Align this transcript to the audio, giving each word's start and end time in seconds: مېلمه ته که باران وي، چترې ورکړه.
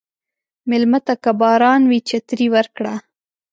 مېلمه 0.69 0.99
ته 1.05 1.13
که 1.23 1.31
باران 1.39 1.81
وي، 1.89 1.99
چترې 2.09 2.47
ورکړه. 2.55 2.93